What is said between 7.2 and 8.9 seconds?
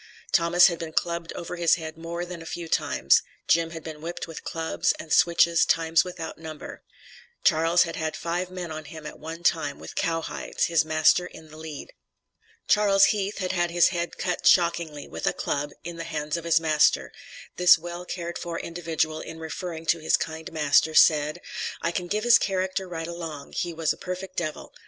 Charles had had five men on